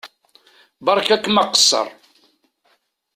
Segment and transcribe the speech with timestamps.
[0.85, 1.87] Beṛka-kem aqeṣṣeṛ.